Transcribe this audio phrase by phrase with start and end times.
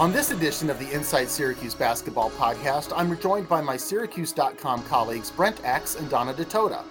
[0.00, 5.30] On this edition of the Inside Syracuse Basketball Podcast, I'm joined by my Syracuse.com colleagues
[5.30, 6.84] Brent Axe and Donna Ditota.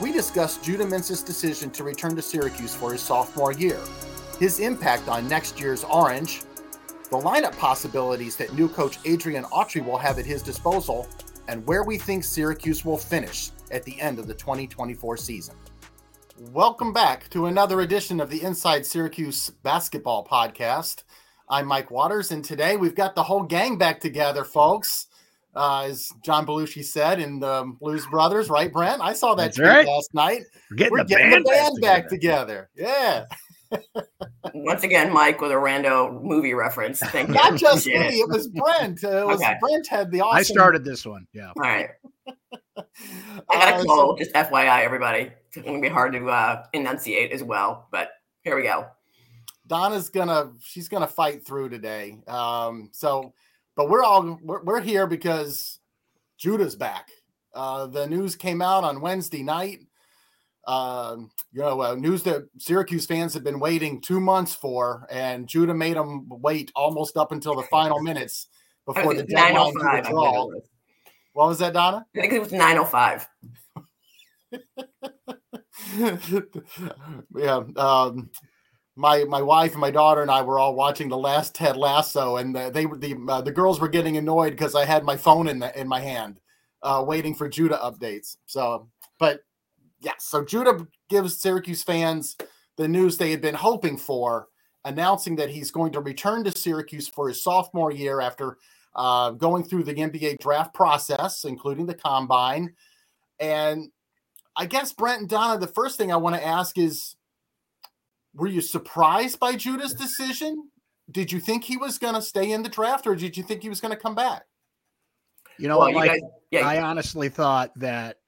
[0.00, 3.80] We discuss Judah Mintz's decision to return to Syracuse for his sophomore year,
[4.38, 6.42] his impact on next year's Orange,
[7.10, 11.08] the lineup possibilities that new coach Adrian Autry will have at his disposal,
[11.48, 15.56] and where we think Syracuse will finish at the end of the 2024 season.
[16.52, 21.02] Welcome back to another edition of the Inside Syracuse Basketball Podcast.
[21.48, 25.08] I'm Mike Waters, and today we've got the whole gang back together, folks.
[25.54, 29.00] Uh, as John Belushi said in the Blues Brothers, right, Brent?
[29.02, 29.86] I saw that tweet right.
[29.86, 30.42] last night.
[30.70, 32.70] We're getting, We're the, getting band the, band back together.
[32.74, 33.26] together.
[33.70, 33.80] Yeah.
[34.54, 37.00] Once again, Mike with a rando movie reference.
[37.00, 37.34] Thank you.
[37.34, 39.04] Not just me, it was Brent.
[39.04, 39.54] It was okay.
[39.60, 40.38] Brent had the awesome.
[40.38, 41.26] I started this one.
[41.32, 41.48] Yeah.
[41.48, 41.90] All right.
[42.76, 42.84] I
[43.50, 44.24] got a uh, cold, so...
[44.24, 45.30] just FYI, everybody.
[45.48, 48.10] It's going to be hard to uh, enunciate as well, but
[48.42, 48.86] here we go.
[49.66, 52.18] Donna's gonna she's gonna fight through today.
[52.26, 53.32] Um, so,
[53.76, 55.78] but we're all we're, we're here because
[56.38, 57.08] Judah's back.
[57.54, 59.80] Uh, the news came out on Wednesday night.
[60.66, 61.16] Uh,
[61.52, 65.74] you know, uh, news that Syracuse fans have been waiting two months for, and Judah
[65.74, 68.48] made them wait almost up until the final minutes
[68.86, 70.48] before the deadline to withdraw.
[71.34, 72.06] What was that, Donna?
[72.16, 73.28] I think it was 905.
[77.36, 77.62] yeah.
[77.76, 78.30] Um,
[78.96, 82.36] my my wife and my daughter and I were all watching the last Ted Lasso,
[82.36, 85.48] and the, they the uh, the girls were getting annoyed because I had my phone
[85.48, 86.40] in the in my hand,
[86.82, 88.36] uh, waiting for Judah updates.
[88.46, 89.40] So, but
[90.00, 92.36] yeah, so Judah gives Syracuse fans
[92.76, 94.48] the news they had been hoping for,
[94.84, 98.58] announcing that he's going to return to Syracuse for his sophomore year after
[98.94, 102.74] uh, going through the NBA draft process, including the combine.
[103.40, 103.90] And
[104.56, 107.16] I guess Brent and Donna, the first thing I want to ask is
[108.34, 110.70] were you surprised by Judah's decision?
[111.10, 113.62] Did you think he was going to stay in the draft, or did you think
[113.62, 114.42] he was going to come back?
[115.58, 116.20] You know, well, you guys,
[116.50, 116.66] yeah.
[116.66, 118.18] I honestly thought that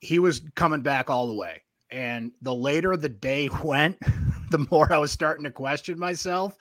[0.00, 1.62] he was coming back all the way.
[1.90, 3.98] And the later the day went,
[4.50, 6.56] the more I was starting to question myself.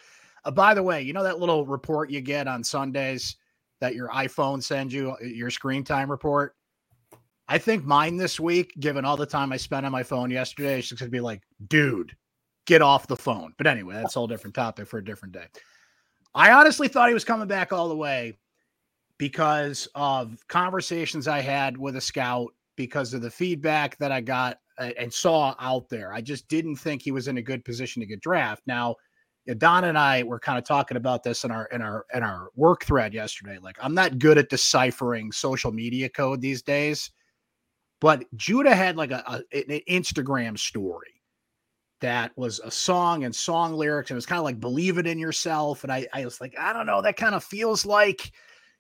[0.46, 3.36] Uh, by the way, you know that little report you get on Sundays
[3.82, 6.56] that your iPhone sends you, uh, your screen time report?
[7.48, 10.80] I think mine this week, given all the time I spent on my phone yesterday,
[10.80, 12.16] is just going to be like, dude,
[12.70, 13.52] get off the phone.
[13.58, 15.48] But anyway, that's a whole different topic for a different day.
[16.36, 18.38] I honestly thought he was coming back all the way
[19.18, 24.60] because of conversations I had with a scout, because of the feedback that I got
[24.78, 26.14] uh, and saw out there.
[26.14, 28.62] I just didn't think he was in a good position to get draft.
[28.68, 28.96] Now,
[29.58, 32.50] Don and I were kind of talking about this in our in our in our
[32.56, 33.58] work thread yesterday.
[33.60, 37.10] Like, I'm not good at deciphering social media code these days,
[38.00, 41.19] but Judah had like a, a an Instagram story
[42.02, 44.10] that was a song and song lyrics.
[44.10, 45.84] And it was kind of like believe it in yourself.
[45.84, 48.32] And I, I was like, I don't know, that kind of feels like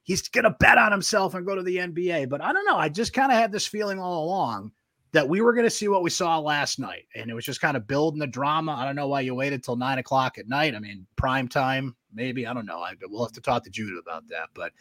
[0.03, 2.29] he's gonna bet on himself and go to the NBA.
[2.29, 2.77] But I don't know.
[2.77, 4.71] I just kind of had this feeling all along
[5.11, 7.05] that we were gonna see what we saw last night.
[7.15, 8.73] And it was just kind of building the drama.
[8.73, 10.75] I don't know why you waited till nine o'clock at night.
[10.75, 12.47] I mean, prime time, maybe.
[12.47, 12.79] I don't know.
[12.79, 14.49] I, we'll have to talk to Judah about that.
[14.53, 14.71] But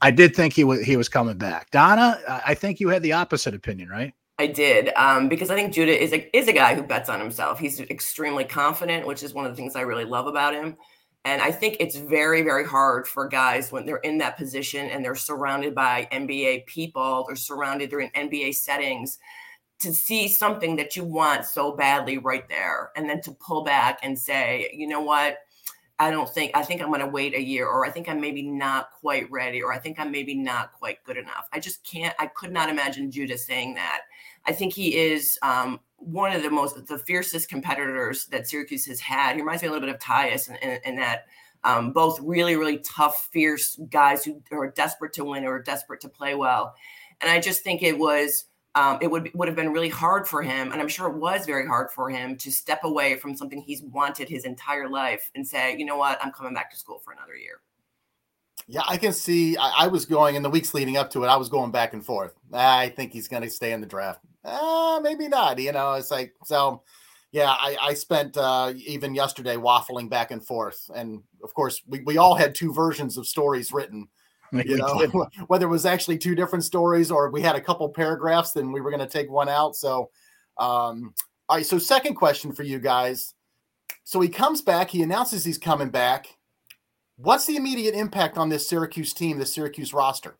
[0.00, 1.70] I did think he was he was coming back.
[1.70, 4.12] Donna, I think you had the opposite opinion, right?
[4.38, 7.20] I did um, because I think Judah is a is a guy who bets on
[7.20, 7.58] himself.
[7.58, 10.76] He's extremely confident, which is one of the things I really love about him.
[11.24, 15.04] And I think it's very very hard for guys when they're in that position and
[15.04, 19.18] they're surrounded by NBA people, they're surrounded they're in NBA settings
[19.80, 23.98] to see something that you want so badly right there and then to pull back
[24.02, 25.38] and say, you know what?
[25.98, 28.20] I don't think I think I'm going to wait a year or I think I'm
[28.20, 31.48] maybe not quite ready or I think I'm maybe not quite good enough.
[31.52, 34.00] I just can't I could not imagine Judah saying that.
[34.46, 39.00] I think he is um, one of the most the fiercest competitors that Syracuse has
[39.00, 39.34] had.
[39.34, 40.48] He reminds me a little bit of Tyus
[40.84, 41.26] in that
[41.64, 46.08] um, both really really tough, fierce guys who are desperate to win or desperate to
[46.08, 46.74] play well.
[47.20, 50.42] And I just think it was um, it would would have been really hard for
[50.42, 53.60] him, and I'm sure it was very hard for him to step away from something
[53.60, 56.98] he's wanted his entire life and say, you know what, I'm coming back to school
[56.98, 57.60] for another year.
[58.66, 59.56] Yeah, I can see.
[59.56, 61.28] I, I was going in the weeks leading up to it.
[61.28, 62.34] I was going back and forth.
[62.52, 64.20] I think he's going to stay in the draft.
[64.44, 65.58] Uh, maybe not.
[65.58, 66.82] You know, it's like so.
[67.32, 72.00] Yeah, I, I spent uh, even yesterday waffling back and forth, and of course, we,
[72.06, 74.08] we all had two versions of stories written
[74.62, 78.52] you know, whether it was actually two different stories or we had a couple paragraphs,
[78.52, 79.76] then we were going to take one out.
[79.76, 80.10] So,
[80.58, 81.14] um,
[81.48, 81.66] all right.
[81.66, 83.34] So, second question for you guys.
[84.04, 84.90] So he comes back.
[84.90, 86.26] He announces he's coming back.
[87.16, 90.36] What's the immediate impact on this Syracuse team, the Syracuse roster?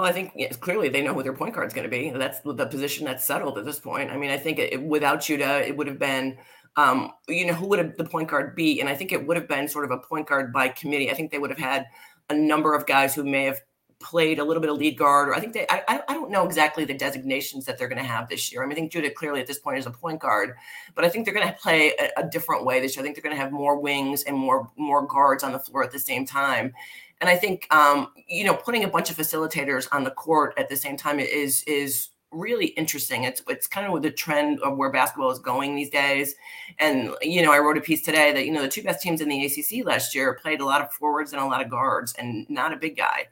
[0.00, 2.08] Well, I think yes, clearly they know who their point guard is going to be.
[2.08, 4.10] That's the position that's settled at this point.
[4.10, 6.38] I mean, I think it, without Judah, it would have been
[6.76, 8.80] um, you know, who would have the point guard be?
[8.80, 11.10] And I think it would have been sort of a point guard by committee.
[11.10, 11.84] I think they would have had
[12.30, 13.60] a number of guys who may have
[13.98, 16.46] played a little bit of lead guard, or I think they, I, I don't know
[16.46, 18.62] exactly the designations that they're going to have this year.
[18.62, 20.54] I mean, I think Judah clearly at this point is a point guard,
[20.94, 23.02] but I think they're going to play a, a different way this year.
[23.02, 25.84] I think they're going to have more wings and more, more guards on the floor
[25.84, 26.72] at the same time.
[27.20, 30.68] And I think, um, you know, putting a bunch of facilitators on the court at
[30.68, 33.24] the same time is, is really interesting.
[33.24, 36.34] It's it's kind of the trend of where basketball is going these days.
[36.78, 39.20] And you know, I wrote a piece today that you know the two best teams
[39.20, 42.14] in the ACC last year played a lot of forwards and a lot of guards,
[42.18, 43.26] and not a big guy.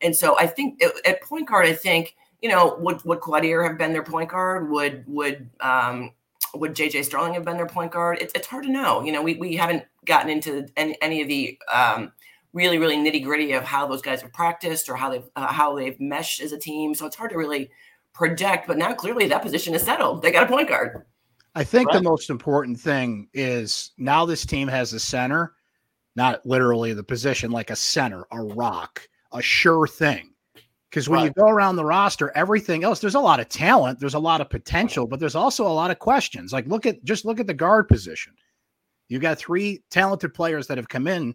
[0.00, 3.78] And so I think at point guard, I think you know would would Quadir have
[3.78, 4.70] been their point guard?
[4.70, 6.12] Would would um,
[6.54, 8.18] would JJ Starling have been their point guard?
[8.20, 9.02] It's it's hard to know.
[9.04, 12.12] You know, we we haven't gotten into any, any of the um,
[12.54, 15.76] really really nitty gritty of how those guys have practiced or how they've uh, how
[15.76, 16.94] they've meshed as a team.
[16.94, 17.70] So it's hard to really
[18.14, 20.22] project, but now clearly that position is settled.
[20.22, 21.04] They got a point guard.
[21.56, 21.98] I think right.
[21.98, 25.54] the most important thing is now this team has a center,
[26.16, 30.30] not literally the position, like a center, a rock, a sure thing.
[30.90, 31.26] Because when right.
[31.26, 34.40] you go around the roster, everything else, there's a lot of talent, there's a lot
[34.40, 36.52] of potential, but there's also a lot of questions.
[36.52, 38.32] Like look at just look at the guard position.
[39.08, 41.34] You got three talented players that have come in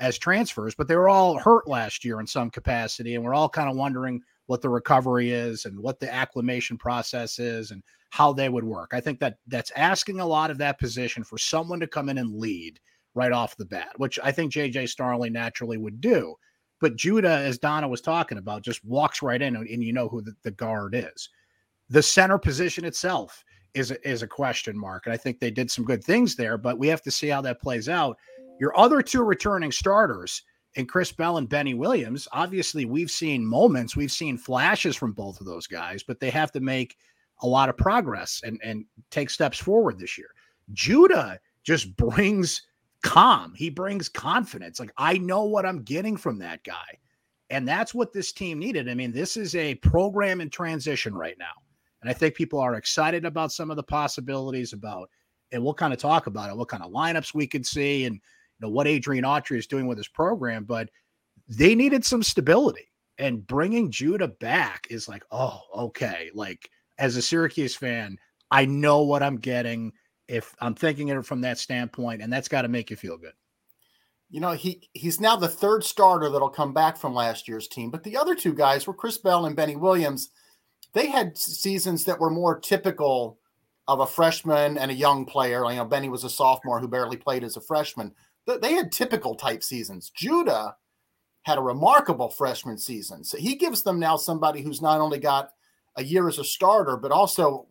[0.00, 3.48] as transfers, but they were all hurt last year in some capacity, and we're all
[3.48, 8.32] kind of wondering what the recovery is and what the acclimation process is and how
[8.32, 8.92] they would work.
[8.92, 12.18] I think that that's asking a lot of that position for someone to come in
[12.18, 12.80] and lead
[13.14, 16.34] right off the bat, which I think JJ Starling naturally would do.
[16.80, 20.22] But Judah, as Donna was talking about, just walks right in and, you know who
[20.22, 21.28] the, the, guard is.
[21.90, 25.06] The center position itself is is a question mark.
[25.06, 27.40] And I think they did some good things there, but we have to see how
[27.42, 28.16] that plays out.
[28.60, 30.42] Your other two returning starters,
[30.76, 35.40] and Chris Bell and Benny Williams, obviously we've seen moments, we've seen flashes from both
[35.40, 36.96] of those guys, but they have to make
[37.42, 40.28] a lot of progress and, and take steps forward this year.
[40.72, 42.62] Judah just brings
[43.02, 43.54] calm.
[43.56, 44.78] He brings confidence.
[44.78, 46.98] Like I know what I'm getting from that guy.
[47.50, 48.88] And that's what this team needed.
[48.88, 51.46] I mean, this is a program in transition right now.
[52.02, 55.08] And I think people are excited about some of the possibilities about,
[55.50, 58.20] and we'll kind of talk about it, what kind of lineups we could see and
[58.60, 60.88] know what Adrian Autry is doing with his program, but
[61.48, 62.90] they needed some stability.
[63.18, 66.30] And bringing Judah back is like, oh, okay.
[66.34, 68.16] Like as a Syracuse fan,
[68.50, 69.92] I know what I'm getting
[70.28, 73.32] if I'm thinking it from that standpoint, and that's got to make you feel good.
[74.30, 77.90] You know, he he's now the third starter that'll come back from last year's team,
[77.90, 80.28] but the other two guys were Chris Bell and Benny Williams.
[80.92, 83.38] They had seasons that were more typical
[83.86, 85.64] of a freshman and a young player.
[85.70, 88.14] You know, Benny was a sophomore who barely played as a freshman
[88.56, 90.10] they had typical type seasons.
[90.14, 90.76] Judah
[91.42, 93.24] had a remarkable freshman season.
[93.24, 95.50] So he gives them now somebody who's not only got
[95.96, 97.66] a year as a starter, but also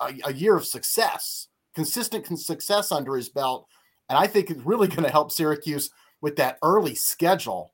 [0.00, 3.66] a, a year of success, consistent success under his belt.
[4.08, 7.72] And I think it's really going to help Syracuse with that early schedule.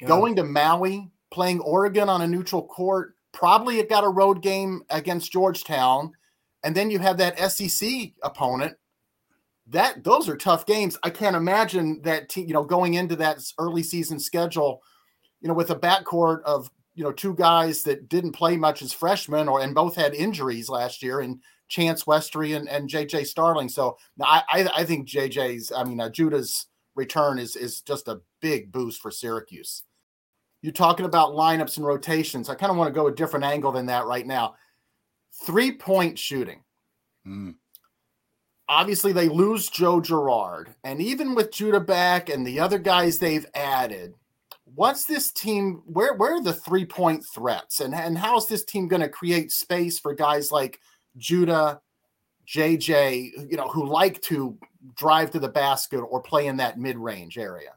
[0.00, 0.08] Yeah.
[0.08, 4.82] Going to Maui, playing Oregon on a neutral court, probably it got a road game
[4.90, 6.12] against Georgetown.
[6.62, 8.76] And then you have that SEC opponent
[9.68, 10.98] that those are tough games.
[11.02, 14.82] I can't imagine that team, you know, going into that early season schedule,
[15.40, 18.92] you know, with a backcourt of you know two guys that didn't play much as
[18.92, 23.68] freshmen or and both had injuries last year and Chance Westry and, and JJ Starling.
[23.68, 28.20] So I, I, I think JJ's I mean uh, Judah's return is is just a
[28.40, 29.82] big boost for Syracuse.
[30.60, 32.48] You're talking about lineups and rotations.
[32.48, 34.54] I kind of want to go a different angle than that right now.
[35.44, 36.62] Three point shooting.
[37.26, 37.54] Mm
[38.68, 40.74] obviously they lose Joe Girard.
[40.84, 44.14] And even with Judah back and the other guys they've added,
[44.74, 47.80] what's this team where where are the three-point threats?
[47.80, 50.80] And, and how is this team going to create space for guys like
[51.16, 51.80] Judah,
[52.46, 54.58] JJ, you know, who like to
[54.96, 57.72] drive to the basket or play in that mid-range area?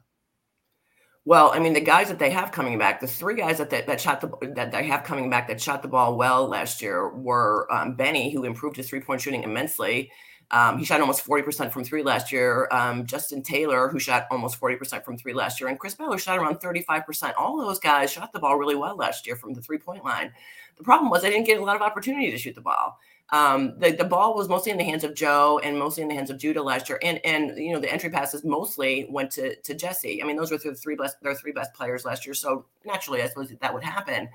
[1.28, 3.82] Well, I mean, the guys that they have coming back, the three guys that they,
[3.82, 7.10] that shot the that they have coming back that shot the ball well last year
[7.10, 10.10] were um, Benny, who improved his three point shooting immensely,
[10.52, 12.70] um, he shot almost 40% from three last year.
[12.72, 16.40] Um, Justin Taylor, who shot almost 40% from three last year, and Chris who shot
[16.40, 17.34] around 35%.
[17.38, 20.32] All those guys shot the ball really well last year from the three point line.
[20.78, 22.98] The problem was they didn't get a lot of opportunity to shoot the ball.
[23.32, 26.16] Um, the, the ball was mostly in the hands of Joe and mostly in the
[26.16, 26.98] hands of Judah last year.
[27.04, 30.24] And, and you know, the entry passes mostly went to, to Jesse.
[30.24, 32.34] I mean, those were the three best, their three best players last year.
[32.34, 34.30] So naturally, I suppose that would happen.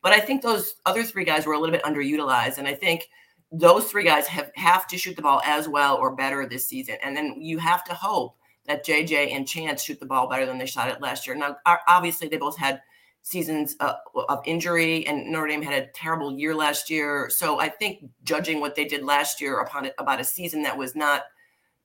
[0.00, 2.58] But I think those other three guys were a little bit underutilized.
[2.58, 3.08] And I think–
[3.52, 6.96] those three guys have have to shoot the ball as well or better this season.
[7.02, 8.36] And then you have to hope
[8.66, 11.36] that JJ and Chance shoot the ball better than they shot it last year.
[11.36, 12.82] Now, obviously, they both had
[13.22, 13.94] seasons uh,
[14.28, 17.28] of injury, and Notre Dame had a terrible year last year.
[17.30, 20.94] So I think judging what they did last year upon about a season that was
[20.94, 21.24] not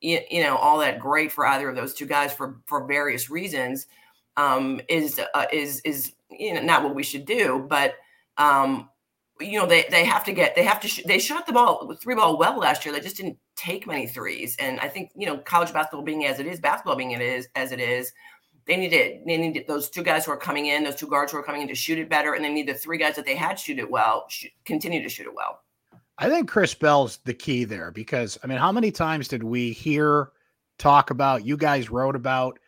[0.02, 3.30] you, you know all that great for either of those two guys for for various
[3.30, 3.88] reasons
[4.38, 7.96] um, is uh, is is you know not what we should do, but
[8.38, 8.90] um,
[9.42, 11.94] you know they they have to get they have to sh- they shot the ball
[12.02, 12.94] three ball well last year.
[12.94, 16.40] They just didn't take many threes, and I think you know college basketball being as
[16.40, 18.12] it is, basketball being it is as it is.
[18.68, 19.26] They need it.
[19.26, 21.64] They need those two guys who are coming in, those two guards who are coming
[21.64, 23.80] in to shoot it better, and they need the three guys that they had shoot
[23.80, 25.62] it well, sh- continue to shoot it well.
[26.20, 29.72] I think Chris Bell's the key there because I mean, how many times did we
[29.72, 30.32] hear
[30.78, 31.46] talk about?
[31.46, 32.60] You guys wrote about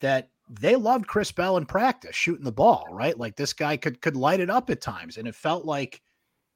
[0.00, 3.16] that they loved Chris Bell in practice shooting the ball, right?
[3.16, 6.00] Like this guy could could light it up at times, and it felt like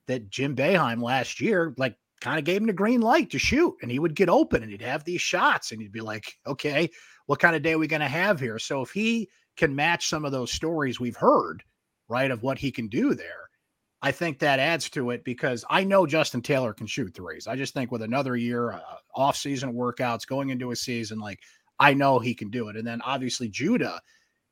[0.07, 3.75] that Jim Boeheim last year, like kind of gave him the green light to shoot,
[3.83, 6.89] and he would get open and he'd have these shots, and he'd be like, okay,
[7.27, 8.59] what kind of day are we going to have here?
[8.59, 11.63] So if he can match some of those stories we've heard,
[12.09, 13.49] right, of what he can do there,
[14.03, 17.47] I think that adds to it because I know Justin Taylor can shoot threes.
[17.47, 18.81] I just think with another year, uh,
[19.15, 21.41] off season workouts, going into a season, like
[21.79, 22.77] I know he can do it.
[22.77, 24.03] And then obviously Judah,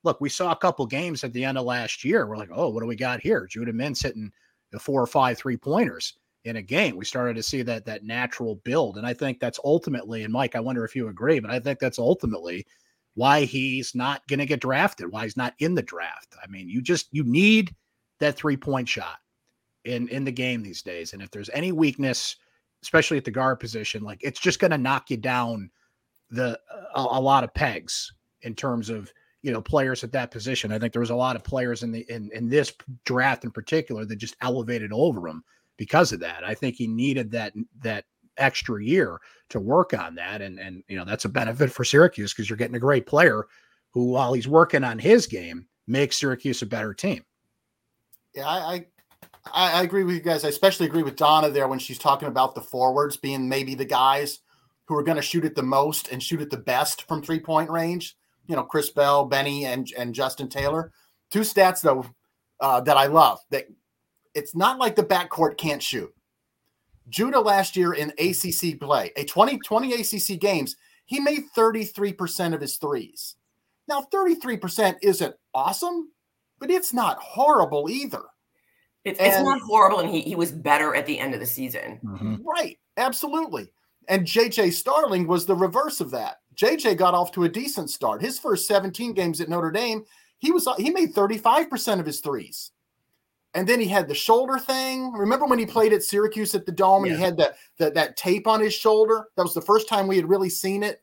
[0.05, 2.27] look, we saw a couple games at the end of last year.
[2.27, 3.47] We're like, oh, what do we got here?
[3.47, 4.33] Judah Mintz hitting
[4.79, 6.15] four or five three pointers
[6.45, 6.97] in a game.
[6.97, 8.97] We started to see that that natural build.
[8.97, 11.79] And I think that's ultimately, and Mike, I wonder if you agree, but I think
[11.79, 12.67] that's ultimately
[13.15, 16.35] why he's not going to get drafted, why he's not in the draft.
[16.43, 17.75] I mean, you just you need
[18.21, 19.19] that three point shot
[19.85, 21.13] in in the game these days.
[21.13, 22.37] And if there's any weakness,
[22.83, 25.71] especially at the guard position, like it's just going to knock you down
[26.31, 26.59] the
[26.95, 29.13] a, a, lot of pegs in terms of
[29.43, 30.73] you know players at that position.
[30.73, 32.73] I think there was a lot of players in the in in this
[33.05, 35.45] draft in particular that just elevated over him
[35.77, 36.45] because of that.
[36.45, 38.05] I think he needed that that
[38.39, 39.21] extra year
[39.51, 42.57] to work on that, and and you know that's a benefit for Syracuse because you're
[42.57, 43.47] getting a great player
[43.91, 47.25] who, while he's working on his game, makes Syracuse a better team.
[48.35, 48.87] Yeah, I, I
[49.53, 50.45] I agree with you guys.
[50.45, 53.85] I especially agree with Donna there when she's talking about the forwards being maybe the
[53.85, 54.39] guys
[54.87, 57.41] who are going to shoot it the most and shoot it the best from three
[57.41, 58.17] point range.
[58.47, 60.93] You know, Chris Bell, Benny, and and Justin Taylor.
[61.31, 62.07] Two stats though
[62.61, 63.41] uh, that I love.
[63.51, 63.67] That
[64.35, 66.13] it's not like the backcourt can't shoot.
[67.09, 72.61] Judah last year in ACC play, a 20, 20 ACC games, he made 33% of
[72.61, 73.37] his threes.
[73.89, 76.11] Now, 33% isn't awesome,
[76.59, 78.23] but it's not horrible either.
[79.05, 81.47] It's, and, it's not horrible, and he, he was better at the end of the
[81.47, 81.99] season.
[82.05, 82.37] Mm-hmm.
[82.49, 82.79] Right.
[82.97, 83.69] Absolutely.
[84.09, 86.37] And JJ Starling was the reverse of that.
[86.55, 88.21] JJ got off to a decent start.
[88.21, 90.05] His first 17 games at Notre Dame,
[90.39, 92.73] he was he made 35% of his threes.
[93.55, 95.13] And then he had the shoulder thing.
[95.13, 97.19] Remember when he played at Syracuse at the Dome and yeah.
[97.19, 99.27] he had that, that that tape on his shoulder?
[99.37, 101.03] That was the first time we had really seen it.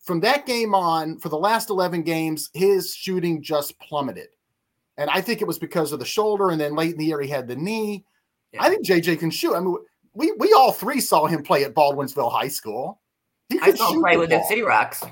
[0.00, 4.28] From that game on, for the last 11 games, his shooting just plummeted.
[4.96, 6.50] And I think it was because of the shoulder.
[6.50, 8.04] And then late in the year, he had the knee.
[8.52, 8.62] Yeah.
[8.62, 9.54] I think JJ can shoot.
[9.54, 9.76] I mean,
[10.14, 13.00] we we all three saw him play at Baldwinsville High School.
[13.50, 15.04] He could I saw him play with the City Rocks.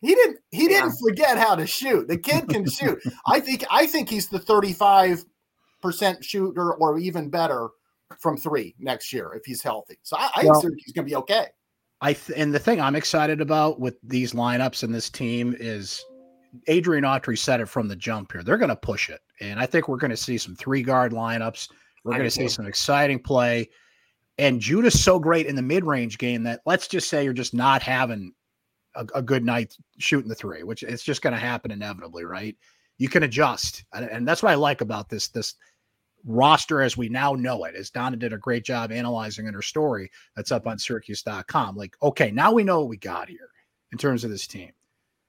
[0.00, 0.38] He didn't.
[0.52, 0.82] He yeah.
[0.82, 2.06] didn't forget how to shoot.
[2.06, 3.02] The kid can shoot.
[3.26, 3.64] I think.
[3.68, 5.24] I think he's the thirty-five
[5.82, 7.70] percent shooter, or even better,
[8.20, 9.98] from three next year if he's healthy.
[10.02, 11.46] So I, I well, think he's going to be okay.
[12.00, 16.04] I th- and the thing I'm excited about with these lineups and this team is
[16.68, 18.44] Adrian Autry said it from the jump here.
[18.44, 21.12] They're going to push it, and I think we're going to see some three guard
[21.12, 21.70] lineups.
[22.04, 23.68] We're going to see some exciting play.
[24.38, 27.54] And Judah's so great in the mid range game that let's just say you're just
[27.54, 28.32] not having
[28.94, 32.56] a, a good night shooting the three, which it's just going to happen inevitably, right?
[32.98, 35.54] You can adjust, and, and that's what I like about this this
[36.24, 37.74] roster as we now know it.
[37.74, 41.76] As Donna did a great job analyzing in her story that's up on Syracuse.com.
[41.76, 43.50] Like, okay, now we know what we got here
[43.92, 44.72] in terms of this team.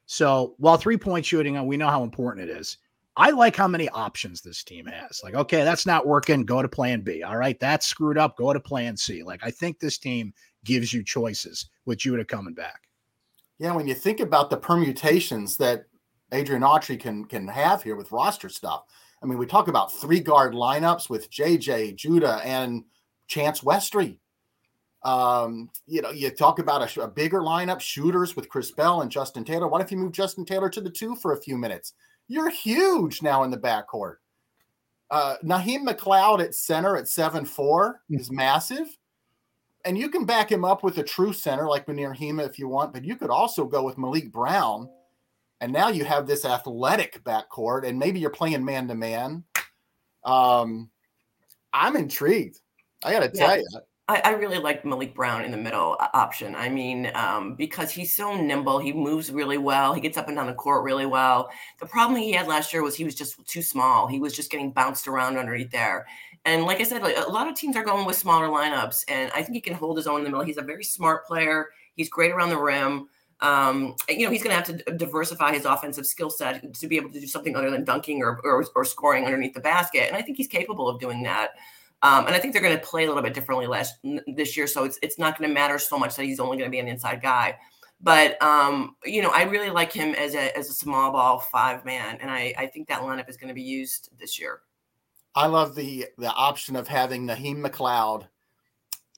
[0.06, 2.78] So while three point shooting, we know how important it is.
[3.20, 5.20] I like how many options this team has.
[5.22, 6.46] Like, okay, that's not working.
[6.46, 7.22] Go to plan B.
[7.22, 8.38] All right, that's screwed up.
[8.38, 9.24] Go to plan C.
[9.24, 10.34] Like, I think this team
[10.64, 12.84] gives you choices with Judah coming back.
[13.60, 15.84] Yeah, when you think about the permutations that
[16.32, 18.86] Adrian Autry can can have here with roster stuff.
[19.22, 22.86] I mean, we talk about three guard lineups with JJ, Judah, and
[23.28, 24.18] Chance Westry.
[25.04, 29.12] Um, you know, you talk about a, a, bigger lineup, shooters with Chris Bell and
[29.12, 29.68] Justin Taylor.
[29.68, 31.94] What if you move Justin Taylor to the two for a few minutes?
[32.30, 34.16] You're huge now in the backcourt.
[35.12, 38.16] Uh, Naheem McLeod at center at seven four hmm.
[38.16, 38.88] is massive.
[39.86, 42.68] And you can back him up with a true center like Mounir Hima if you
[42.68, 44.90] want, but you could also go with Malik Brown.
[45.62, 49.44] And now you have this athletic backcourt, and maybe you're playing man to man.
[50.24, 50.90] Um,
[51.74, 52.60] I'm intrigued.
[53.04, 53.68] I got to tell you.
[54.10, 56.56] I, I, really like Malik Brown in the middle uh, option.
[56.56, 60.36] I mean, um, because he's so nimble, he moves really well, he gets up and
[60.36, 61.52] down the court really well.
[61.80, 64.08] The problem he had last year was he was just too small.
[64.08, 66.08] He was just getting bounced around underneath there.
[66.44, 69.32] And like I said, like, a lot of teams are going with smaller lineups, and
[69.34, 70.46] I think he can hold his own in the middle.
[70.46, 71.68] He's a very smart player.
[71.94, 73.10] He's great around the rim.
[73.42, 76.98] Um, you know, he's going to have to diversify his offensive skill set to be
[76.98, 80.08] able to do something other than dunking or, or, or scoring underneath the basket.
[80.08, 81.52] And I think he's capable of doing that.
[82.02, 83.96] Um, and I think they're going to play a little bit differently last
[84.28, 86.70] this year, so it's it's not going to matter so much that he's only going
[86.70, 87.58] to be an inside guy.
[88.02, 91.84] But um, you know, I really like him as a as a small ball five
[91.84, 94.62] man, and I I think that lineup is going to be used this year.
[95.36, 98.28] I love the the option of having Naheem McLeod,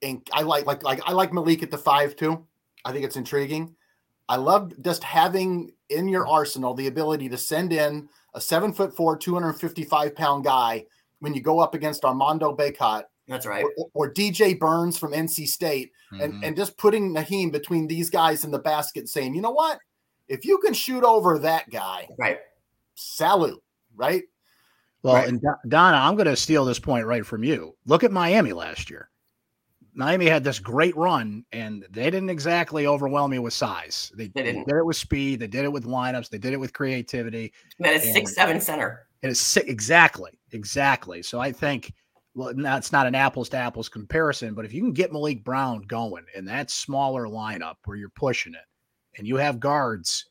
[0.01, 2.47] and I like like like I like Malik at the five too.
[2.83, 3.75] I think it's intriguing.
[4.27, 8.95] I love just having in your arsenal the ability to send in a seven foot
[8.95, 10.85] four, 255 pound guy
[11.21, 13.03] when you go up against Armando Bacot.
[13.27, 13.63] That's right.
[13.77, 16.21] Or, or DJ Burns from NC State, mm-hmm.
[16.21, 19.79] and, and just putting Naheem between these guys in the basket, saying, you know what?
[20.27, 22.39] If you can shoot over that guy, right?
[22.95, 23.63] Salute,
[23.95, 24.23] right?
[25.03, 25.29] Well, right.
[25.29, 27.75] and Donna, I'm going to steal this point right from you.
[27.85, 29.09] Look at Miami last year.
[29.93, 34.11] Miami had this great run, and they didn't exactly overwhelm you with size.
[34.15, 34.65] They, they, didn't.
[34.65, 35.39] They did it with speed.
[35.39, 36.29] They did it with lineups.
[36.29, 37.51] They did it with creativity.
[37.79, 39.07] That is six seven center.
[39.21, 41.21] It is six, exactly, exactly.
[41.21, 41.93] So I think
[42.33, 45.81] well, that's not an apples to apples comparison, but if you can get Malik Brown
[45.81, 48.65] going in that smaller lineup where you're pushing it,
[49.17, 50.25] and you have guards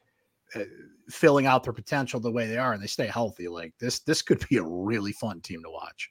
[0.55, 0.61] uh,
[1.11, 4.23] filling out their potential the way they are, and they stay healthy, like this, this
[4.23, 6.11] could be a really fun team to watch.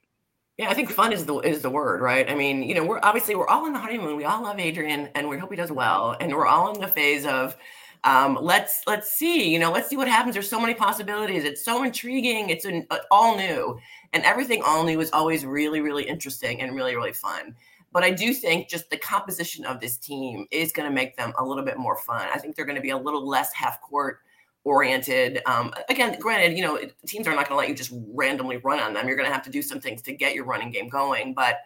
[0.58, 2.30] Yeah, I think fun is the is the word, right?
[2.30, 4.18] I mean, you know, we're obviously we're all in the honeymoon.
[4.18, 6.18] We all love Adrian, and we hope he does well.
[6.20, 7.56] And we're all in the phase of
[8.04, 10.34] um, let's let's see, you know, let's see what happens.
[10.34, 11.44] There's so many possibilities.
[11.44, 12.50] It's so intriguing.
[12.50, 13.78] It's an, uh, all new,
[14.14, 17.56] and everything all new is always really really interesting and really really fun.
[17.92, 21.34] But I do think just the composition of this team is going to make them
[21.38, 22.28] a little bit more fun.
[22.34, 24.20] I think they're going to be a little less half court
[24.64, 25.42] oriented.
[25.46, 28.80] Um, again, granted, you know, teams are not going to let you just randomly run
[28.80, 29.08] on them.
[29.08, 31.34] You're going to have to do some things to get your running game going.
[31.34, 31.58] But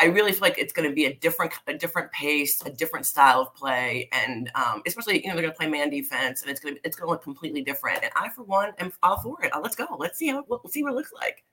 [0.00, 3.06] I really feel like it's going to be a different, a different pace, a different
[3.06, 6.50] style of play, and um, especially you know they're going to play man defense, and
[6.50, 8.02] it's going to it's going to look completely different.
[8.02, 9.54] And I, for one, am all for it.
[9.54, 9.86] Uh, let's go.
[9.98, 11.44] Let's see how let's see what it looks like.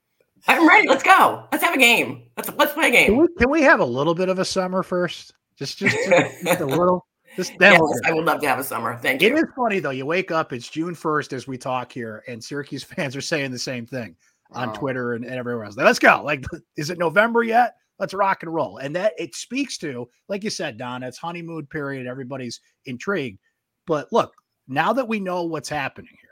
[0.47, 0.87] I'm ready.
[0.87, 1.47] Let's go.
[1.51, 2.23] Let's have a game.
[2.37, 3.07] Let's let's play a game.
[3.07, 5.33] Can we, can we have a little bit of a summer first?
[5.57, 5.97] Just just,
[6.43, 7.05] just a little.
[7.35, 8.97] This, yes, I would love to have a summer.
[8.97, 9.27] Thank you.
[9.27, 9.91] It is funny though.
[9.91, 13.51] You wake up, it's June 1st as we talk here, and Syracuse fans are saying
[13.51, 14.15] the same thing
[14.51, 15.75] on Twitter and, and everywhere else.
[15.75, 16.23] Let's go.
[16.23, 16.45] Like,
[16.77, 17.75] is it November yet?
[17.99, 18.77] Let's rock and roll.
[18.77, 22.07] And that it speaks to, like you said, Don, it's honeymoon period.
[22.07, 23.39] Everybody's intrigued.
[23.85, 24.33] But look,
[24.67, 26.29] now that we know what's happening here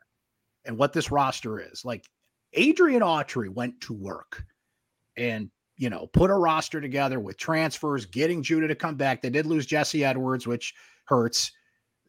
[0.65, 2.05] and what this roster is, like
[2.53, 4.43] Adrian Autry went to work
[5.17, 9.21] and you know, put a roster together with transfers, getting Judah to come back.
[9.21, 10.73] They did lose Jesse Edwards, which
[11.05, 11.51] hurts.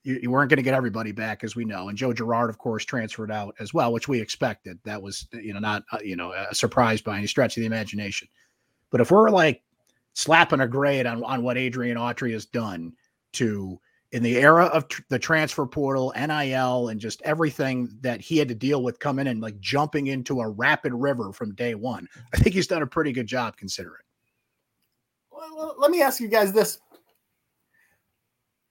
[0.04, 1.88] You, you weren't going to get everybody back, as we know.
[1.88, 4.78] And Joe Girard, of course, transferred out as well, which we expected.
[4.84, 7.66] That was, you know, not, uh, you know, a surprise by any stretch of the
[7.66, 8.28] imagination.
[8.96, 9.62] But if we're like
[10.14, 12.94] slapping a grade on, on what Adrian Autry has done
[13.34, 13.78] to
[14.12, 18.48] in the era of tr- the transfer portal, NIL, and just everything that he had
[18.48, 22.38] to deal with coming in, like jumping into a rapid river from day one, I
[22.38, 24.00] think he's done a pretty good job considering.
[25.30, 26.78] Well, let me ask you guys this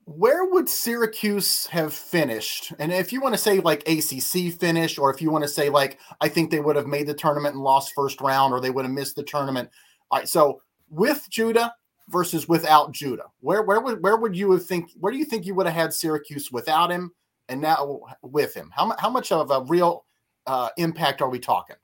[0.05, 2.71] where would Syracuse have finished?
[2.79, 5.69] And if you want to say like ACC finish, or if you want to say
[5.69, 8.71] like I think they would have made the tournament and lost first round, or they
[8.71, 9.69] would have missed the tournament.
[10.11, 11.73] All right, so with Judah
[12.09, 14.91] versus without Judah, where where would where would you think?
[14.99, 17.11] Where do you think you would have had Syracuse without him,
[17.49, 18.71] and now with him?
[18.73, 20.05] How how much of a real
[20.45, 21.77] uh, impact are we talking?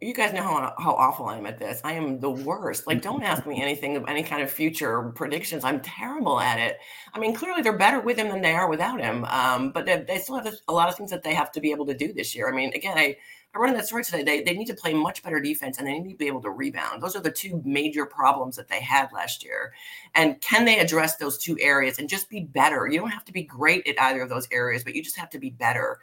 [0.00, 1.82] you guys know how, how awful I am at this.
[1.84, 2.86] I am the worst.
[2.86, 5.64] Like, don't ask me anything of any kind of future predictions.
[5.64, 6.78] I'm terrible at it.
[7.12, 9.26] I mean, clearly they're better with him than they are without him.
[9.26, 11.72] Um, but they, they, still have a lot of things that they have to be
[11.72, 12.48] able to do this year.
[12.48, 13.16] I mean, again, I,
[13.56, 14.22] I run in that story today.
[14.22, 16.50] They, they need to play much better defense and they need to be able to
[16.50, 17.02] rebound.
[17.02, 19.72] Those are the two major problems that they had last year.
[20.14, 22.86] And can they address those two areas and just be better?
[22.86, 25.30] You don't have to be great at either of those areas, but you just have
[25.30, 26.00] to be better.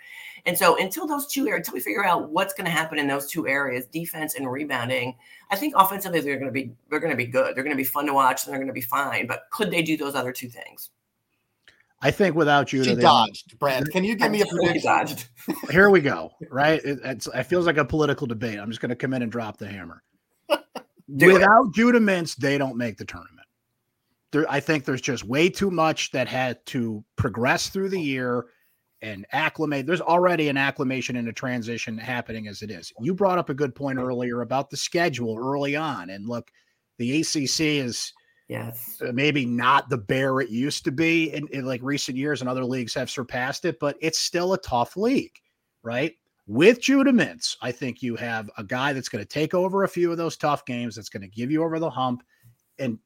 [0.47, 3.07] And so until those two areas, until we figure out what's going to happen in
[3.07, 5.15] those two areas, defense and rebounding,
[5.51, 7.55] I think offensively they're going to be they're going to be good.
[7.55, 9.27] They're going to be fun to watch and they're going to be fine.
[9.27, 10.89] But could they do those other two things?
[12.03, 13.57] I think without you, she dodged.
[13.59, 15.17] Brad, can you give me a prediction?
[15.71, 16.31] Here we go.
[16.51, 18.59] Right, it, it's it feels like a political debate.
[18.59, 20.03] I'm just going to come in and drop the hammer.
[21.07, 21.73] without it.
[21.73, 23.47] Judah Mintz, they don't make the tournament.
[24.31, 28.45] There, I think there's just way too much that had to progress through the year
[29.01, 29.85] and acclimate.
[29.85, 32.91] There's already an acclimation and a transition happening as it is.
[32.99, 36.09] You brought up a good point earlier about the schedule early on.
[36.09, 36.49] And look,
[36.97, 38.13] the ACC is
[38.47, 42.41] yes uh, maybe not the bear it used to be in, in like recent years,
[42.41, 45.35] and other leagues have surpassed it, but it's still a tough league,
[45.81, 46.13] right?
[46.45, 49.89] With Judah Mintz, I think you have a guy that's going to take over a
[49.89, 52.21] few of those tough games, that's going to give you over the hump.
[52.79, 52.99] And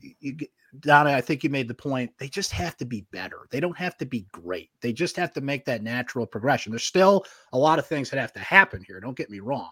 [0.00, 0.36] you,
[0.80, 2.12] Donna, I think you made the point.
[2.18, 3.48] They just have to be better.
[3.50, 4.70] They don't have to be great.
[4.80, 6.72] They just have to make that natural progression.
[6.72, 9.00] There's still a lot of things that have to happen here.
[9.00, 9.70] Don't get me wrong.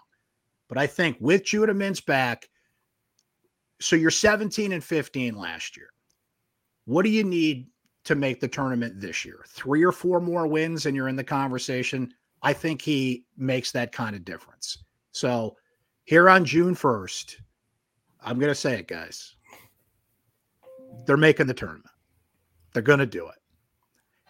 [0.68, 2.48] But I think with Judah Mintz back,
[3.80, 5.88] so you're 17 and 15 last year.
[6.84, 7.66] What do you need
[8.04, 9.44] to make the tournament this year?
[9.48, 12.12] Three or four more wins, and you're in the conversation.
[12.42, 14.78] I think he makes that kind of difference.
[15.12, 15.56] So
[16.04, 17.36] here on June 1st,
[18.22, 19.36] I'm going to say it, guys.
[21.06, 21.86] They're making the tournament.
[22.72, 23.36] They're going to do it.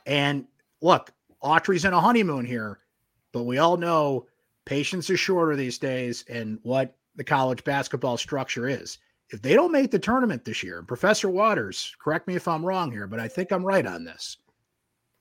[0.06, 0.46] And
[0.80, 1.10] look,
[1.42, 2.80] Autry's in a honeymoon here,
[3.32, 4.26] but we all know
[4.64, 8.98] patience is shorter these days and what the college basketball structure is.
[9.30, 12.90] If they don't make the tournament this year, Professor Waters, correct me if I'm wrong
[12.90, 14.38] here, but I think I'm right on this.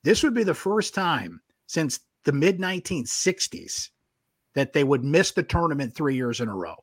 [0.04, 3.89] This would be the first time since the mid 1960s
[4.56, 6.76] that they would miss the tournament three years in a row.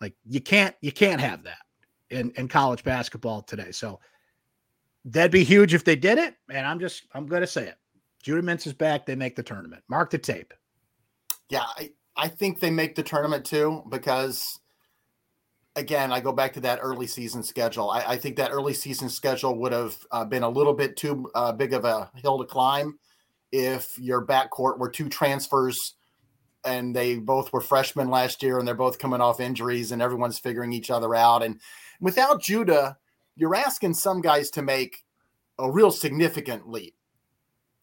[0.00, 1.58] Like you can't you can't have that
[2.10, 3.70] in, in college basketball today.
[3.70, 4.00] So
[5.04, 6.34] that'd be huge if they did it.
[6.50, 7.76] And I'm just I'm gonna say it.
[8.22, 9.84] Judah Mintz is back, they make the tournament.
[9.88, 10.52] Mark the tape.
[11.48, 14.58] Yeah, I, I think they make the tournament too, because
[15.76, 17.90] again, I go back to that early season schedule.
[17.90, 21.30] I, I think that early season schedule would have uh, been a little bit too
[21.34, 22.98] uh, big of a hill to climb
[23.52, 25.94] if your backcourt were two transfers
[26.64, 30.38] and they both were freshmen last year and they're both coming off injuries and everyone's
[30.38, 31.42] figuring each other out.
[31.42, 31.60] And
[32.00, 32.96] without Judah,
[33.36, 35.04] you're asking some guys to make
[35.58, 36.96] a real significant leap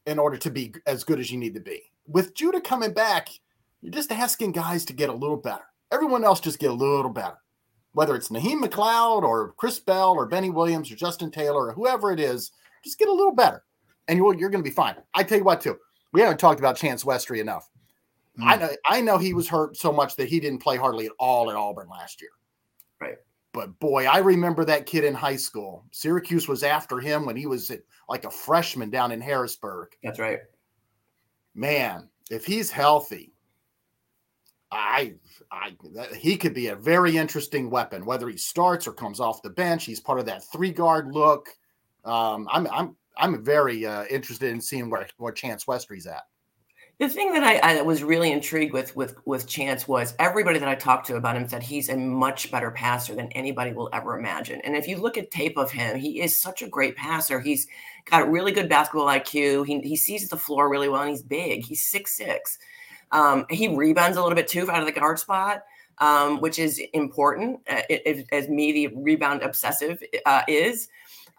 [0.06, 1.82] in order to be as good as you need to be.
[2.08, 3.30] With Judah coming back,
[3.82, 5.64] you're just asking guys to get a little better.
[5.92, 7.38] Everyone else just get a little better.
[7.94, 12.12] Whether it's Naheem McLeod or Chris Bell or Benny Williams or Justin Taylor or whoever
[12.12, 12.52] it is,
[12.84, 13.64] just get a little better.
[14.08, 14.96] And you're, you're going to be fine.
[15.14, 15.78] I tell you what, too,
[16.12, 17.70] we haven't talked about Chance Westry enough.
[18.40, 18.46] Mm.
[18.46, 21.12] I know I know he was hurt so much that he didn't play hardly at
[21.20, 22.32] all at Auburn last year.
[23.00, 23.18] Right.
[23.54, 25.86] But boy, I remember that kid in high school.
[25.92, 29.90] Syracuse was after him when he was at, like a freshman down in Harrisburg.
[30.04, 30.40] That's right.
[31.54, 33.33] Man, if he's healthy,
[34.74, 35.14] I,
[35.52, 35.76] I,
[36.16, 38.06] he could be a very interesting weapon.
[38.06, 41.50] Whether he starts or comes off the bench, he's part of that three guard look.
[42.04, 46.24] Um, I'm, I'm, I'm very uh, interested in seeing where where Chance Westry's at.
[47.00, 50.70] The thing that I, I, was really intrigued with with with Chance was everybody that
[50.70, 54.18] I talked to about him said he's a much better passer than anybody will ever
[54.18, 54.62] imagine.
[54.64, 57.40] And if you look at tape of him, he is such a great passer.
[57.40, 57.68] He's
[58.06, 59.66] got a really good basketball IQ.
[59.66, 61.66] He, he sees the floor really well, and he's big.
[61.66, 62.60] He's six six.
[63.14, 65.64] Um, he rebounds a little bit too out of the guard spot,
[66.00, 67.62] um, which is important.
[67.70, 70.90] Uh, if, as me, the rebound obsessive uh, is.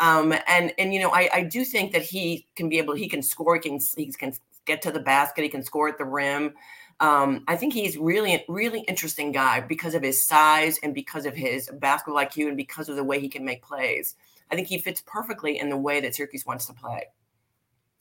[0.00, 3.08] Um, and and you know, I, I do think that he can be able, he
[3.08, 4.32] can score, he can he can
[4.64, 5.42] get to the basket.
[5.42, 6.54] He can score at the rim.
[7.00, 11.34] Um, I think he's really, really interesting guy because of his size and because of
[11.34, 14.14] his basketball IQ and because of the way he can make plays.
[14.50, 17.06] I think he fits perfectly in the way that Syracuse wants to play.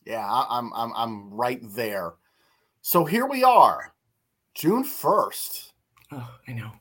[0.06, 2.14] Yeah, I'm, I'm, I'm right there.
[2.86, 3.94] So here we are,
[4.56, 5.72] June first.
[6.12, 6.72] Oh, I know.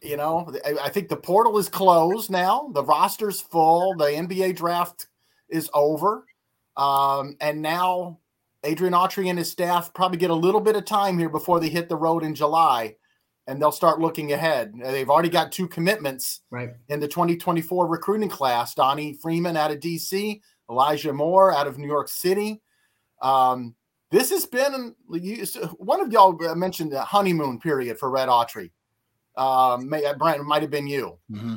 [0.00, 2.70] You know, I think the portal is closed now.
[2.72, 3.96] The roster's full.
[3.96, 5.08] The NBA draft
[5.48, 6.26] is over.
[6.76, 8.20] Um, and now
[8.62, 11.68] Adrian Autry and his staff probably get a little bit of time here before they
[11.68, 12.94] hit the road in July
[13.48, 14.72] and they'll start looking ahead.
[14.80, 16.70] They've already got two commitments right.
[16.88, 21.88] in the 2024 recruiting class Donnie Freeman out of DC, Elijah Moore out of New
[21.88, 22.62] York City.
[23.20, 23.74] Um,
[24.12, 24.94] this has been
[25.78, 28.70] one of y'all mentioned the honeymoon period for Red Autry.
[29.36, 31.18] Um, may, Brent, it might have been you.
[31.30, 31.56] Mm-hmm.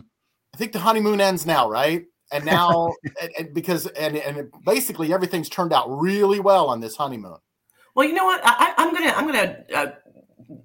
[0.54, 2.06] I think the honeymoon ends now, right?
[2.32, 6.96] and now and, and because and and basically everything's turned out really well on this
[6.96, 7.38] honeymoon.
[7.96, 8.42] Well, you know what?
[8.44, 9.92] I, am gonna I'm gonna uh,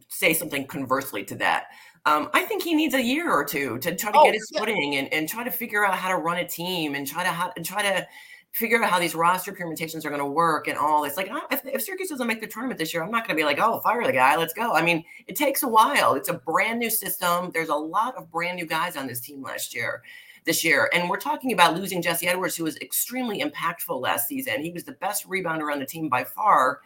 [0.09, 1.67] say something conversely to that.
[2.07, 4.49] Um, I think he needs a year or two to try to oh, get his
[4.53, 4.61] yeah.
[4.61, 7.29] footing and, and try to figure out how to run a team and try to
[7.29, 8.07] how, and try to
[8.53, 11.17] figure out how these roster permutations are going to work and all this.
[11.17, 13.45] Like, if, if Syracuse doesn't make the tournament this year, I'm not going to be
[13.45, 14.73] like, oh, fire the guy, let's go.
[14.73, 16.15] I mean, it takes a while.
[16.15, 17.51] It's a brand new system.
[17.55, 20.03] There's a lot of brand new guys on this team last year
[20.45, 20.91] this year.
[20.93, 24.63] And we're talking about losing Jesse Edwards, who was extremely impactful last season.
[24.63, 26.81] He was the best rebounder on the team by far,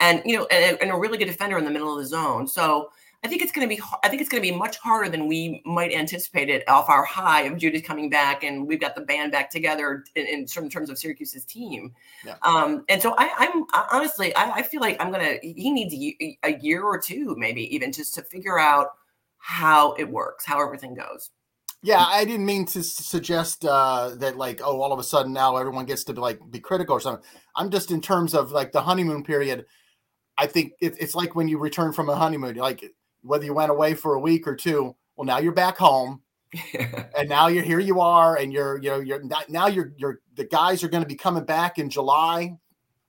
[0.00, 2.46] and you know, and, and a really good defender in the middle of the zone.
[2.46, 2.90] So
[3.24, 5.28] I think it's going to be I think it's going to be much harder than
[5.28, 9.00] we might anticipate it off our high of Judah coming back and we've got the
[9.00, 11.94] band back together in, in certain terms of Syracuse's team.
[12.26, 12.34] Yeah.
[12.42, 16.38] Um, and so I, am honestly I, I, feel like I'm gonna he needs a,
[16.42, 18.88] a year or two maybe even just to figure out
[19.38, 21.30] how it works, how everything goes.
[21.84, 25.56] Yeah, I didn't mean to suggest uh, that like oh all of a sudden now
[25.56, 27.24] everyone gets to be like be critical or something.
[27.54, 29.66] I'm just in terms of like the honeymoon period.
[30.38, 32.82] I think it, it's like when you return from a honeymoon, like
[33.22, 34.96] whether you went away for a week or two.
[35.16, 36.22] Well, now you're back home.
[37.16, 40.20] and now you're here you are and you're you know you're not, now you're you're
[40.34, 42.58] the guys are going to be coming back in July.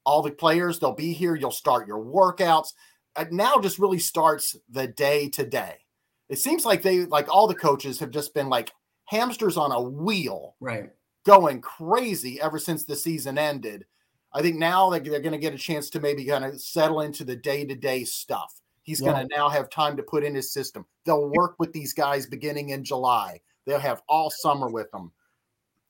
[0.06, 2.70] All the players they'll be here you'll start your workouts.
[3.18, 5.84] And now just really starts the day to day
[6.30, 8.72] it seems like they like all the coaches have just been like
[9.06, 10.90] hamsters on a wheel right.
[11.26, 13.86] going crazy ever since the season ended.
[14.34, 17.24] I think now they're going to get a chance to maybe kind of settle into
[17.24, 19.12] the day-to-day stuff He's yeah.
[19.12, 20.86] going to now have time to put in his system.
[21.06, 23.40] They'll work with these guys beginning in July.
[23.66, 25.12] They'll have all summer with them.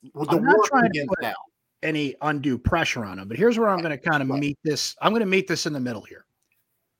[0.02, 1.34] The I'm not trying to put now.
[1.82, 4.40] any undue pressure on them, but here's where I'm going to kind of right.
[4.40, 4.94] meet this.
[5.02, 6.24] I'm going to meet this in the middle here.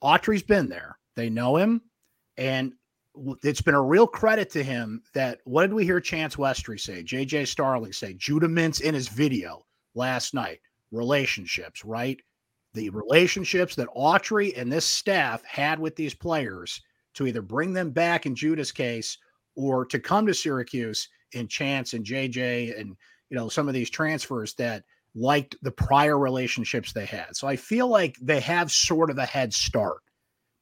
[0.03, 0.99] Autry's been there.
[1.17, 1.83] They know him,
[2.37, 2.73] and
[3.43, 7.05] it's been a real credit to him that what did we hear Chance Westry say?
[7.05, 10.61] JJ Starling say, Judah Mintz in his video last night.
[10.91, 12.21] Relationships, right?
[12.75, 16.81] The relationships that Autry and this staff had with these players
[17.15, 19.19] to either bring them back in Judah's case
[19.57, 22.97] or to come to Syracuse in Chance and JJ and
[23.31, 24.85] you know some of these transfers that
[25.15, 27.37] liked the prior relationships they had.
[27.37, 29.99] So I feel like they have sort of a head start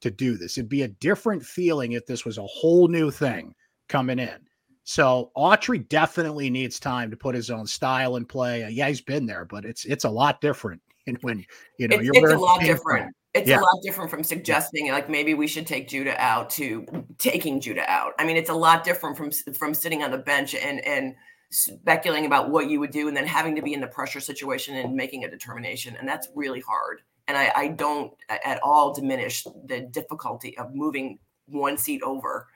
[0.01, 0.57] to do this.
[0.57, 3.55] It'd be a different feeling if this was a whole new thing
[3.89, 4.37] coming in.
[4.83, 8.67] So Autry definitely needs time to put his own style in play.
[8.69, 11.45] Yeah, he's been there, but it's it's a lot different and when
[11.77, 13.13] you know it's, you're it's a lot different.
[13.33, 13.59] It's yeah.
[13.59, 16.85] a lot different from suggesting like maybe we should take Judah out to
[17.17, 18.13] taking Judah out.
[18.19, 21.15] I mean, it's a lot different from from sitting on the bench and and
[21.49, 24.75] speculating about what you would do and then having to be in the pressure situation
[24.75, 25.95] and making a determination.
[25.99, 27.01] And that's really hard.
[27.27, 32.47] And I, I don't at all diminish the difficulty of moving one seat over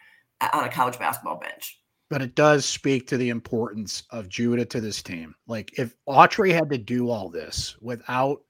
[0.41, 1.79] uh, on a college basketball bench
[2.09, 5.35] but it does speak to the importance of Judah to this team.
[5.47, 8.41] Like if Autry had to do all this without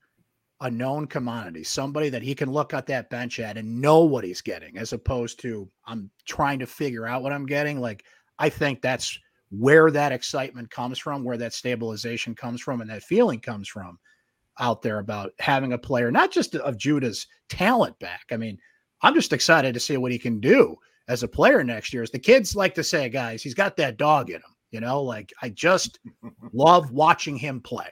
[0.62, 4.24] a known commodity, somebody that he can look at that bench at and know what
[4.24, 7.80] he's getting, as opposed to I'm trying to figure out what I'm getting.
[7.80, 8.04] Like
[8.40, 9.18] I think that's
[9.50, 13.98] where that excitement comes from, where that stabilization comes from, and that feeling comes from
[14.60, 18.26] out there about having a player, not just of Judah's talent back.
[18.32, 18.58] I mean,
[19.02, 20.76] I'm just excited to see what he can do
[21.08, 22.04] as a player next year.
[22.04, 24.56] As the kids like to say, guys, he's got that dog in him.
[24.72, 26.00] You know, like I just
[26.54, 27.90] love watching him play.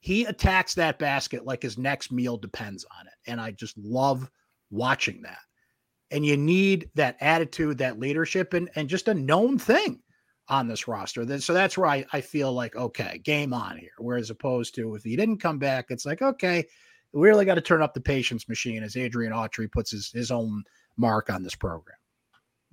[0.00, 3.30] He attacks that basket like his next meal depends on it.
[3.30, 4.30] And I just love
[4.70, 5.38] watching that.
[6.10, 10.00] And you need that attitude, that leadership, and, and just a known thing
[10.48, 11.24] on this roster.
[11.24, 13.90] Then so that's where I, I feel like, okay, game on here.
[13.98, 16.64] Whereas opposed to if he didn't come back, it's like, okay,
[17.12, 20.30] we really got to turn up the patience machine as Adrian Autry puts his, his
[20.30, 20.62] own
[20.96, 21.97] mark on this program.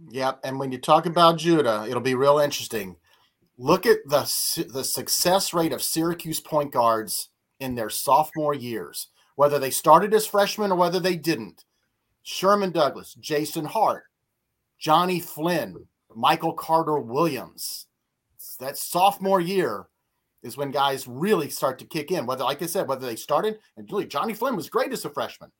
[0.09, 0.41] Yep.
[0.43, 2.97] And when you talk about Judah, it'll be real interesting.
[3.57, 7.29] Look at the the success rate of Syracuse point guards
[7.59, 11.63] in their sophomore years, whether they started as freshmen or whether they didn't.
[12.23, 14.05] Sherman Douglas, Jason Hart,
[14.79, 17.87] Johnny Flynn, Michael Carter Williams.
[18.59, 19.87] That sophomore year
[20.43, 22.25] is when guys really start to kick in.
[22.25, 25.51] Whether, like I said, whether they started and Johnny Flynn was great as a freshman.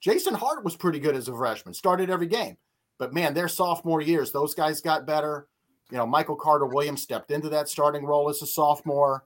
[0.00, 2.56] Jason Hart was pretty good as a freshman, started every game.
[3.00, 5.48] But man, their sophomore years, those guys got better.
[5.90, 9.24] You know, Michael Carter Williams stepped into that starting role as a sophomore.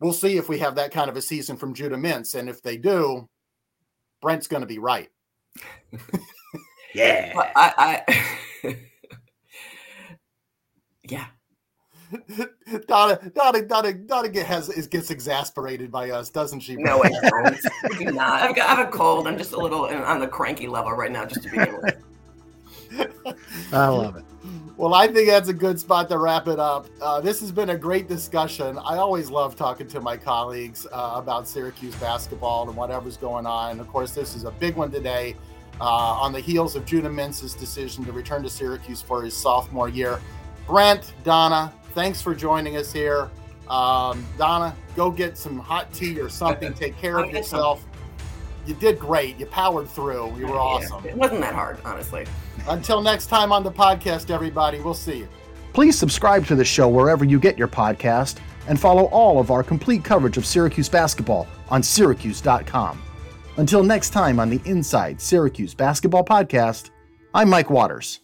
[0.00, 2.34] We'll see if we have that kind of a season from Judah Mintz.
[2.34, 3.28] And if they do,
[4.22, 5.10] Brent's going to be right.
[6.94, 7.34] yeah.
[7.54, 8.02] I,
[8.64, 8.76] I
[11.08, 11.26] yeah.
[12.88, 16.76] Donna, Donna, Donna, Donna has is, gets exasperated by us, doesn't she?
[16.76, 18.14] No, I don't.
[18.14, 18.42] not.
[18.42, 19.26] I've got, I have a cold.
[19.26, 21.82] I'm just a little on the cranky level right now, just to be able.
[23.72, 24.24] I love it.
[24.76, 26.86] Well, I think that's a good spot to wrap it up.
[27.00, 28.78] Uh, this has been a great discussion.
[28.78, 33.72] I always love talking to my colleagues uh, about Syracuse basketball and whatever's going on.
[33.72, 35.34] And of course, this is a big one today
[35.80, 39.88] uh, on the heels of Judah Mintz's decision to return to Syracuse for his sophomore
[39.88, 40.20] year.
[40.66, 43.30] Brent, Donna, thanks for joining us here.
[43.68, 46.74] Um, Donna, go get some hot tea or something.
[46.74, 47.84] Take care of yourself.
[48.66, 49.38] You did great.
[49.38, 50.36] You powered through.
[50.36, 51.04] You were awesome.
[51.06, 52.26] It wasn't that hard, honestly.
[52.68, 55.28] Until next time on the podcast, everybody, we'll see you.
[55.72, 59.62] Please subscribe to the show wherever you get your podcast and follow all of our
[59.62, 63.00] complete coverage of Syracuse basketball on syracuse.com.
[63.56, 66.90] Until next time on the Inside Syracuse Basketball Podcast,
[67.34, 68.20] I'm Mike Waters.